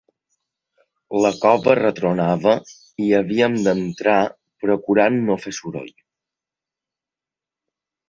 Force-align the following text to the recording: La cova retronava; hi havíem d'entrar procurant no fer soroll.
La 1.25 1.31
cova 1.43 1.75
retronava; 1.79 2.55
hi 3.05 3.11
havíem 3.19 3.59
d'entrar 3.69 4.19
procurant 4.67 5.23
no 5.31 5.41
fer 5.47 5.57
soroll. 5.63 5.97